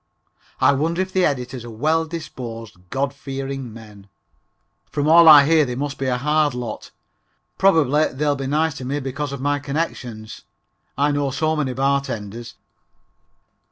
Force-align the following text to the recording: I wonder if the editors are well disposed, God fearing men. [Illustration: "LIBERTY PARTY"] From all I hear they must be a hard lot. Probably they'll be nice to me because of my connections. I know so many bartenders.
I 0.59 0.73
wonder 0.73 0.99
if 0.99 1.13
the 1.13 1.25
editors 1.25 1.63
are 1.63 1.69
well 1.69 2.05
disposed, 2.05 2.89
God 2.89 3.13
fearing 3.13 3.71
men. 3.71 4.07
[Illustration: 4.07 4.07
"LIBERTY 4.07 4.81
PARTY"] 4.89 4.93
From 4.93 5.07
all 5.07 5.29
I 5.29 5.45
hear 5.45 5.63
they 5.63 5.75
must 5.75 5.99
be 5.99 6.07
a 6.07 6.17
hard 6.17 6.55
lot. 6.55 6.89
Probably 7.59 8.07
they'll 8.11 8.35
be 8.35 8.47
nice 8.47 8.73
to 8.77 8.85
me 8.85 8.99
because 8.99 9.31
of 9.31 9.41
my 9.41 9.59
connections. 9.59 10.41
I 10.97 11.11
know 11.11 11.29
so 11.29 11.55
many 11.55 11.73
bartenders. 11.73 12.55